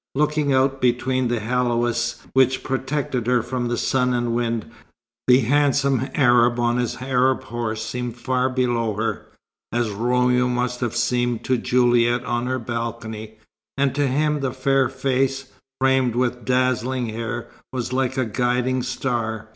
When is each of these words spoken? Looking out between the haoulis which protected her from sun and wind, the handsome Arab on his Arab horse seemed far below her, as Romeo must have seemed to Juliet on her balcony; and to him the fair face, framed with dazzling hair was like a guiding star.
Looking 0.15 0.51
out 0.51 0.81
between 0.81 1.27
the 1.27 1.41
haoulis 1.41 2.25
which 2.33 2.63
protected 2.63 3.27
her 3.27 3.43
from 3.43 3.77
sun 3.77 4.15
and 4.15 4.33
wind, 4.33 4.65
the 5.27 5.41
handsome 5.41 6.07
Arab 6.15 6.59
on 6.59 6.77
his 6.77 6.97
Arab 7.03 7.43
horse 7.43 7.85
seemed 7.85 8.15
far 8.17 8.49
below 8.49 8.95
her, 8.95 9.27
as 9.71 9.91
Romeo 9.91 10.47
must 10.47 10.79
have 10.79 10.95
seemed 10.95 11.43
to 11.43 11.55
Juliet 11.55 12.25
on 12.25 12.47
her 12.47 12.57
balcony; 12.57 13.37
and 13.77 13.93
to 13.93 14.07
him 14.07 14.39
the 14.39 14.51
fair 14.53 14.89
face, 14.89 15.51
framed 15.79 16.15
with 16.15 16.45
dazzling 16.45 17.09
hair 17.09 17.49
was 17.71 17.93
like 17.93 18.17
a 18.17 18.25
guiding 18.25 18.81
star. 18.81 19.49